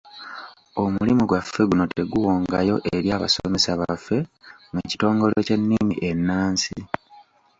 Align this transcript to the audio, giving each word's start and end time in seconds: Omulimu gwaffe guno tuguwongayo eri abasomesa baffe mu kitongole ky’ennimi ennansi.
Omulimu 0.83 1.23
gwaffe 1.29 1.61
guno 1.69 1.83
tuguwongayo 1.93 2.75
eri 2.95 3.09
abasomesa 3.17 3.71
baffe 3.81 4.17
mu 4.73 4.81
kitongole 4.89 5.37
ky’ennimi 5.47 5.95
ennansi. 6.09 6.77